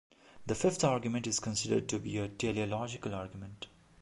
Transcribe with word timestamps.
The 0.47 0.55
fifth 0.55 0.83
argument 0.83 1.27
is 1.27 1.39
considered 1.39 1.87
to 1.89 1.99
be 1.99 2.17
a 2.17 2.27
teleological 2.27 3.13
argument. 3.13 3.67